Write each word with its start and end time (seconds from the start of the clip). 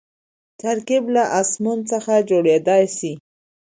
ترکیب 0.61 1.03
له 1.15 1.23
اسمونو 1.39 1.83
څخه 1.91 2.13
جوړېدای 2.29 2.83
سي. 2.97 3.13